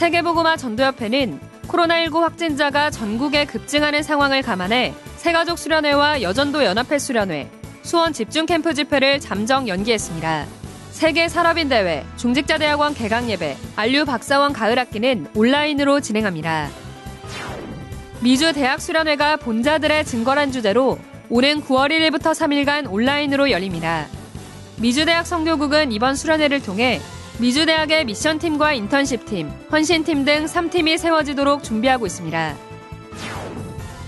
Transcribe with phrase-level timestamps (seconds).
[0.00, 7.50] 세계보고마 전도협회는 코로나19 확진자가 전국에 급증하는 상황을 감안해 세가족 수련회와 여전도 연합회 수련회,
[7.82, 10.46] 수원 집중 캠프 집회를 잠정 연기했습니다.
[10.90, 16.70] 세계 산업인 대회, 중직자 대학원 개강 예배, 안류 박사원 가을 학기는 온라인으로 진행합니다.
[18.20, 20.98] 미주 대학 수련회가 본자들의 증거란 주제로
[21.28, 24.06] 오는 9월 1일부터 3일간 온라인으로 열립니다.
[24.78, 27.02] 미주 대학 성교국은 이번 수련회를 통해
[27.40, 32.56] 미주대학의 미션팀과 인턴십팀, 헌신팀 등 3팀이 세워지도록 준비하고 있습니다.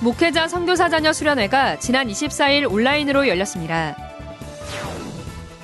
[0.01, 3.97] 목회자 선교사 자녀 수련회가 지난 24일 온라인으로 열렸습니다.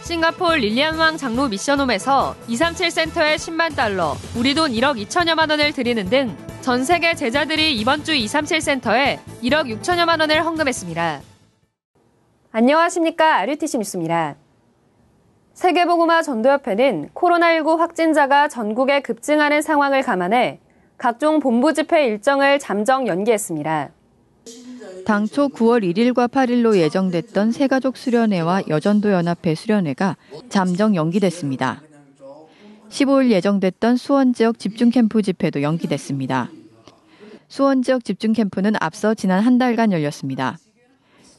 [0.02, 6.48] 싱가폴 릴리안왕 장로 미션홈에서 237 센터에 10만 달러, 우리 돈 1억 2천여만 원을 드리는 등
[6.68, 11.22] 전 세계 제자들이 이번 주 237 센터에 1억 6천여만 원을 헌금했습니다.
[12.52, 13.38] 안녕하십니까.
[13.38, 14.36] RUTC 뉴스입니다.
[15.58, 20.60] 세계보고마 전도협회는 코로나19 확진자가 전국에 급증하는 상황을 감안해
[20.96, 23.90] 각종 본부 집회 일정을 잠정 연기했습니다.
[25.04, 30.16] 당초 9월 1일과 8일로 예정됐던 새가족 수련회와 여전도 연합회 수련회가
[30.48, 31.82] 잠정 연기됐습니다.
[32.88, 36.50] 15일 예정됐던 수원 지역 집중 캠프 집회도 연기됐습니다.
[37.48, 40.56] 수원 지역 집중 캠프는 앞서 지난 한 달간 열렸습니다.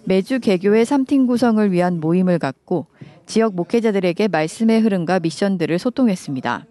[0.04, 2.88] 매주 개교의 3팀 구성을 위한 모임을 갖고
[3.30, 6.66] 지역 목회자들에게 말씀의 흐름과 미션들을 소통했습니다.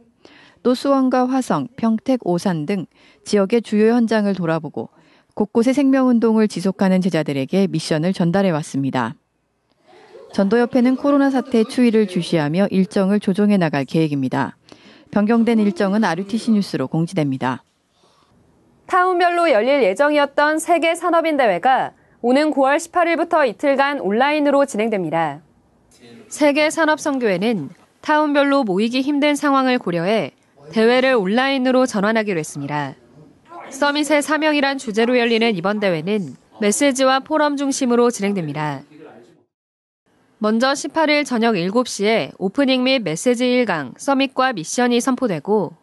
[0.64, 2.86] 또 수원과 화성, 평택, 오산 등
[3.24, 4.88] 지역의 주요 현장을 돌아보고
[5.34, 9.14] 곳곳의 생명운동을 지속하는 제자들에게 미션을 전달해 왔습니다.
[10.32, 14.56] 전도협회는 코로나 사태 추이를 주시하며 일정을 조정해 나갈 계획입니다.
[15.12, 17.62] 변경된 일정은 RUTC 뉴스로 공지됩니다.
[18.86, 25.42] 타운별로 열릴 예정이었던 세계 산업인 대회가 오는 9월 18일부터 이틀간 온라인으로 진행됩니다.
[26.28, 27.70] 세계 산업선교회는
[28.00, 30.32] 타운별로 모이기 힘든 상황을 고려해
[30.72, 32.94] 대회를 온라인으로 전환하기로 했습니다.
[33.70, 38.82] 서밋의 사명이란 주제로 열리는 이번 대회는 메시지와 포럼 중심으로 진행됩니다.
[40.38, 45.74] 먼저 18일 저녁 7시에 오프닝 및 메시지 1강, 서밋과 미션이 선포되고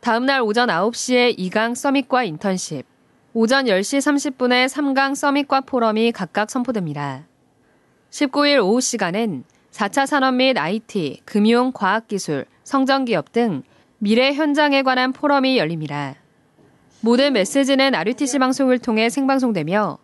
[0.00, 2.86] 다음날 오전 9시에 2강 서밋과 인턴십,
[3.34, 7.26] 오전 10시 30분에 3강 서밋과 포럼이 각각 선포됩니다.
[8.10, 9.44] 19일 오후 시간엔
[9.78, 13.62] 4차 산업 및 IT, 금융, 과학기술, 성전기업 등
[13.98, 16.16] 미래 현장에 관한 포럼이 열립니다.
[17.00, 19.98] 모든 메시지는 RUTC 방송을 통해 생방송되며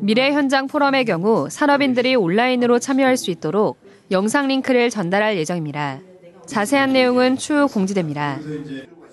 [0.00, 3.78] 미래 현장 포럼의 경우 산업인들이 온라인으로 참여할 수 있도록
[4.10, 6.00] 영상 링크를 전달할 예정입니다.
[6.46, 8.40] 자세한 내용은 추후 공지됩니다.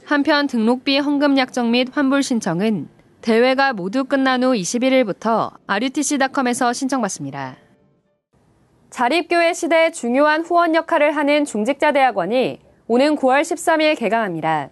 [0.03, 2.87] 한편 등록비 헌금 약정 및 환불 신청은
[3.21, 7.66] 대회가 모두 끝난 후 21일부터 RUTC.com에서 신청받습니다.
[8.97, 14.71] 자립교회 시대에 중요한 후원 역할을 하는 중직자대학원이 오는 9월 13일 개강합니다.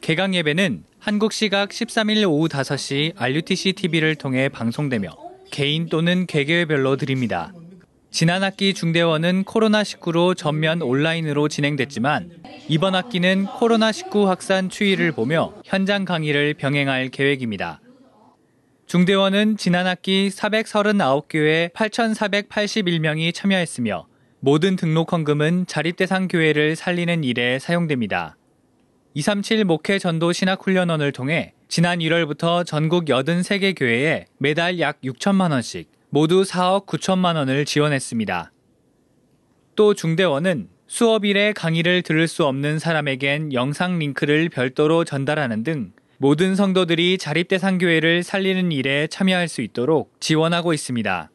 [0.00, 5.10] 개강 예배는 한국 시각 13일 오후 5시 RUTC TV를 통해 방송되며
[5.50, 7.52] 개인 또는 개개별로 드립니다.
[8.10, 12.30] 지난 학기 중대원은 코로나19로 전면 온라인으로 진행됐지만
[12.68, 17.82] 이번 학기는 코로나19 확산 추이를 보며 현장 강의를 병행할 계획입니다.
[18.90, 24.08] 중대원은 지난 학기 439교회 8,481명이 참여했으며
[24.40, 28.36] 모든 등록 헌금은 자립대상 교회를 살리는 일에 사용됩니다.
[29.14, 36.42] 237 목회 전도 신학훈련원을 통해 지난 1월부터 전국 83개 교회에 매달 약 6천만 원씩 모두
[36.42, 38.50] 4억 9천만 원을 지원했습니다.
[39.76, 45.92] 또 중대원은 수업일에 강의를 들을 수 없는 사람에겐 영상 링크를 별도로 전달하는 등
[46.22, 51.30] 모든 성도들이 자립대상교회를 살리는 일에 참여할 수 있도록 지원하고 있습니다.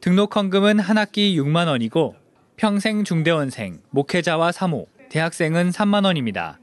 [0.00, 2.16] 등록 헌금은 한 학기 6만 원이고
[2.56, 6.58] 평생 중대원생, 목회자와 사모, 대학생은 3만 원입니다.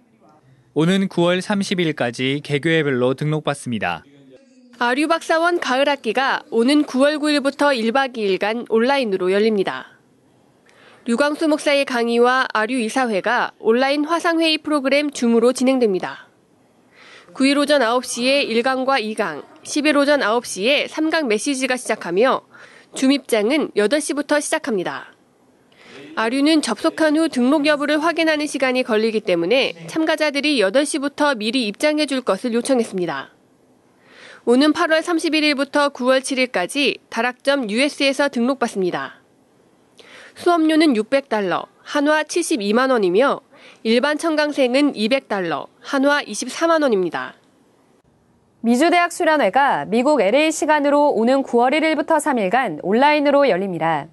[0.73, 4.03] 오는 9월 30일까지 개교회별로 등록받습니다.
[4.79, 9.85] 아류박사원 가을 학기가 오는 9월 9일부터 1박 2일간 온라인으로 열립니다.
[11.05, 16.26] 류광수 목사의 강의와 아류 이사회가 온라인 화상회의 프로그램 줌으로 진행됩니다.
[17.33, 22.41] 9일 오전 9시에 1강과 2강, 10일 오전 9시에 3강 메시지가 시작하며
[22.95, 25.13] 줌입장은 8시부터 시작합니다.
[26.15, 32.53] 아류는 접속한 후 등록 여부를 확인하는 시간이 걸리기 때문에 참가자들이 8시부터 미리 입장해 줄 것을
[32.53, 33.33] 요청했습니다.
[34.45, 39.21] 오는 8월 31일부터 9월 7일까지 다락점 US에서 등록받습니다.
[40.35, 43.41] 수업료는 600달러, 한화 72만 원이며
[43.83, 47.33] 일반 청강생은 200달러, 한화 24만 원입니다.
[48.61, 54.07] 미주대학 수련회가 미국 LA 시간으로 오는 9월 1일부터 3일간 온라인으로 열립니다.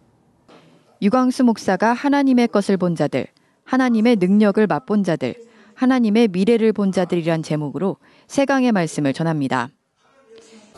[1.03, 3.27] 유광수 목사가 하나님의 것을 본 자들,
[3.65, 5.35] 하나님의 능력을 맛본 자들,
[5.75, 7.97] 하나님의 미래를 본 자들이란 제목으로
[8.29, 9.71] 세강의 말씀을 전합니다.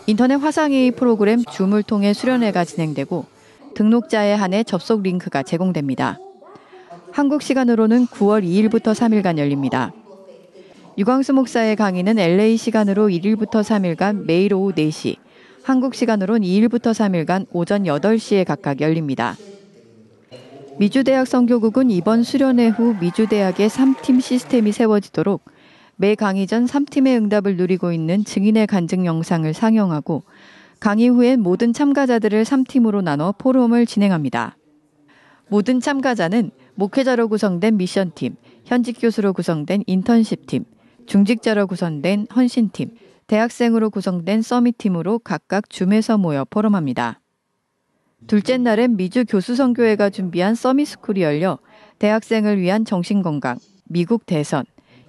[0.06, 3.26] 인터넷 화상회의 프로그램 줌을 통해 수련회가 진행되고
[3.74, 6.18] 등록자에 한해 접속 링크가 제공됩니다.
[7.16, 9.90] 한국 시간으로는 9월 2일부터 3일간 열립니다.
[10.98, 15.16] 유광수 목사의 강의는 LA 시간으로 1일부터 3일간 매일 오후 4시,
[15.62, 19.34] 한국 시간으론 2일부터 3일간 오전 8시에 각각 열립니다.
[20.78, 25.42] 미주대학 선교국은 이번 수련회 후 미주대학의 3팀 시스템이 세워지도록
[25.96, 30.22] 매 강의 전 3팀의 응답을 누리고 있는 증인의 간증 영상을 상영하고
[30.80, 34.58] 강의 후엔 모든 참가자들을 3팀으로 나눠 포럼을 진행합니다.
[35.48, 40.64] 모든 참가자는 목회자로 구성된 미션팀, 현직 교수로 구성된 인턴십팀,
[41.06, 42.90] 중직자로 구성된 헌신팀,
[43.26, 47.20] 대학생으로 구성된 서밋팀으로 각각 줌에서 모여 포럼합니다.
[48.26, 51.58] 둘째 날엔 미주 교수선교회가 준비한 서밋스쿨이 열려
[51.98, 54.64] 대학생을 위한 정신건강, 미국 대선,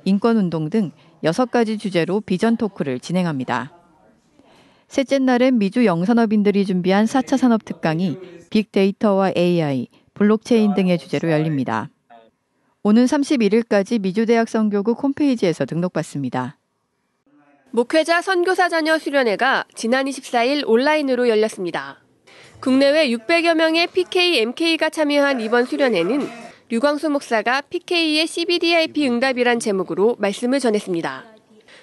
[0.06, 0.92] 인권운동 등
[1.24, 3.74] 6가지 주제로 비전 토크를 진행합니다.
[4.88, 8.18] 셋째 날엔 미주 영산업인들이 준비한 4차 산업 특강이
[8.50, 11.90] 빅데이터와 AI, 블록체인 등의 주제로 열립니다.
[12.82, 16.58] 오는 31일까지 미주대학 선교국 홈페이지에서 등록받습니다.
[17.72, 22.02] 목회자 선교사 자녀 수련회가 지난 24일 온라인으로 열렸습니다.
[22.60, 26.28] 국내외 600여 명의 PK, MK가 참여한 이번 수련회는
[26.70, 31.26] 류광수 목사가 PK의 CBDIP 응답이란 제목으로 말씀을 전했습니다.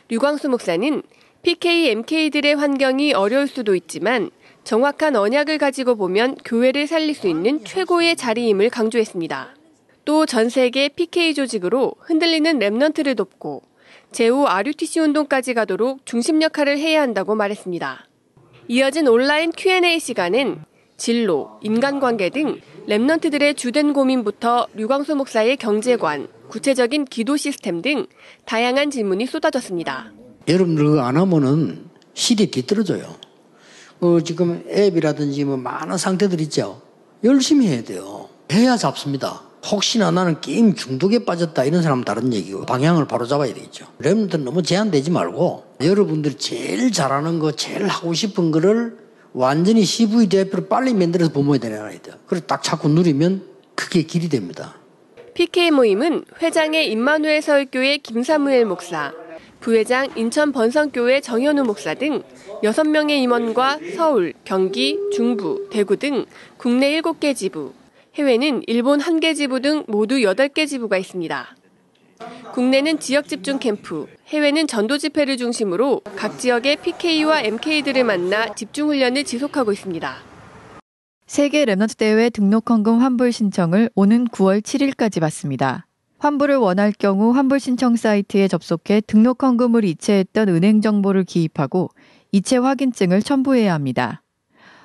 [0.08, 1.02] 류광수 목사는
[1.42, 4.30] PK, MK들의 환경이 어려울 수도 있지만
[4.64, 9.54] 정확한 언약을 가지고 보면 교회를 살릴 수 있는 최고의 자리임을 강조했습니다.
[10.06, 13.62] 또 전 세계 PK 조직으로 흔들리는 랩넌트를 돕고
[14.12, 18.06] 제후 RUTC 운동까지 가도록 중심 역할을 해야 한다고 말했습니다.
[18.68, 20.62] 이어진 온라인 Q&A 시간은
[20.96, 28.06] 진로, 인간관계 등 랩넌트들의 주된 고민부터 류광수 목사의 경제관, 구체적인 기도 시스템 등
[28.44, 30.12] 다양한 질문이 쏟아졌습니다.
[30.46, 33.23] 여러분들 안 하면은 시대 뒤떨어져요.
[34.04, 36.82] 어, 지금 앱이라든지 뭐 많은 상태들 있죠.
[37.24, 38.28] 열심히 해야 돼요.
[38.52, 39.40] 해야 잡습니다.
[39.64, 43.86] 혹시나 나는 게임 중독에 빠졌다 이런 사람은 다른 얘기고 방향을 바로 잡아야 되겠죠.
[44.02, 48.98] 랩들 너무 제한되지 말고 여러분들이 제일 잘하는 거, 제일 하고 싶은 거를
[49.32, 52.12] 완전히 CV 대표를 빨리 만들어서 보모해야 되는 아이들.
[52.26, 53.42] 그래서 딱 자꾸 누리면
[53.74, 54.74] 그게 길이 됩니다.
[55.32, 59.14] PK 모임은 회장의 임마누엘 서울교회 김사무엘 목사,
[59.64, 62.22] 부회장 인천 번성교회 정현우 목사 등
[62.62, 66.26] 6명의 임원과 서울, 경기, 중부, 대구 등
[66.58, 67.72] 국내 7개 지부,
[68.14, 71.56] 해외는 일본 1개 지부 등 모두 8개 지부가 있습니다.
[72.52, 79.24] 국내는 지역 집중 캠프, 해외는 전도 집회를 중심으로 각 지역의 PK와 MK들을 만나 집중 훈련을
[79.24, 80.14] 지속하고 있습니다.
[81.26, 85.86] 세계 렘넌트 대회 등록 헌금 환불 신청을 오는 9월 7일까지 받습니다.
[86.18, 91.90] 환불을 원할 경우 환불 신청 사이트에 접속해 등록 헌금을 이체했던 은행 정보를 기입하고
[92.32, 94.22] 이체 확인증을 첨부해야 합니다.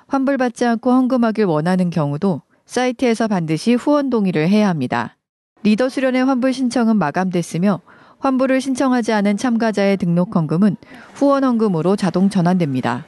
[0.08, 5.18] 환불받지 않고 헌금하길 원하는 경우도 사이트에서 반드시 후원 동의를 해야 합니다.
[5.64, 7.82] 리더 수련회 환불 신청은 마감됐으며
[8.20, 10.76] 환불을 신청하지 않은 참가자의 등록 헌금은
[11.14, 13.06] 후원 헌금으로 자동 전환됩니다.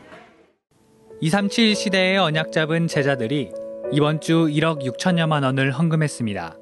[1.20, 3.52] 237 시대의 언약 잡은 제자들이
[3.92, 6.61] 이번 주 1억 6천여만 원을 헌금했습니다.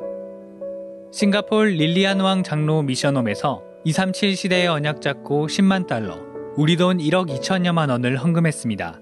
[1.12, 6.20] 싱가폴 릴리안 왕 장로 미션홈에서 237 시대의 언약 잡고 10만 달러,
[6.56, 9.00] 우리 돈 1억 2천여만 원을 헌금했습니다.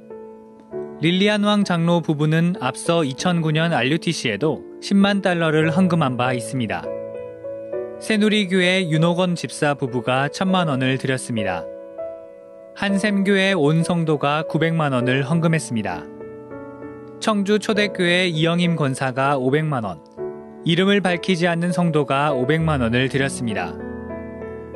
[1.01, 6.85] 릴리안 왕 장로 부부는 앞서 2009년 RUTC에도 10만 달러를 헌금한 바 있습니다.
[7.99, 11.65] 새누리교회 윤호건 집사 부부가 1천만 원을 드렸습니다.
[12.75, 16.05] 한샘교회 온 성도가 900만 원을 헌금했습니다.
[17.19, 19.99] 청주 초대교회 이영임 권사가 500만 원,
[20.67, 23.73] 이름을 밝히지 않는 성도가 500만 원을 드렸습니다.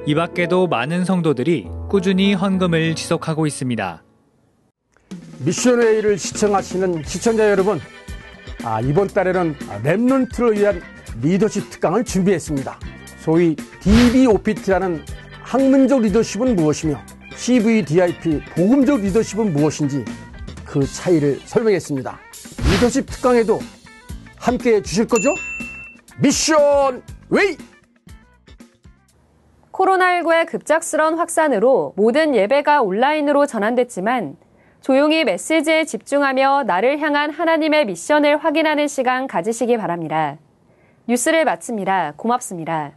[0.06, 4.02] 이 밖에도 많은 성도들이 꾸준히 헌금을 지속하고 있습니다.
[5.40, 7.82] 미션웨이를 시청하시는 시청자 여러분,
[8.64, 10.82] 아, 이번 달에는 랩런트를 위한
[11.22, 12.80] 리더십 특강을 준비했습니다.
[13.20, 15.04] 소위 DBOPT라는
[15.42, 17.02] 학문적 리더십은 무엇이며
[17.36, 20.06] CVDIP 복음적 리더십은 무엇인지
[20.64, 22.18] 그 차이를 설명했습니다.
[22.76, 23.60] 리더십 특강에도
[24.38, 25.36] 함께 해 주실 거죠?
[26.22, 27.58] Mission Way!
[29.72, 34.38] 코로나19의 급작스런 확산으로 모든 예배가 온라인으로 전환됐지만
[34.82, 40.38] 조용히 메시지에 집중하며 나를 향한 하나님의 미션을 확인하는 시간 가지시기 바랍니다.
[41.08, 42.13] 뉴스를 마칩니다.
[42.18, 42.92] 고맙습니다.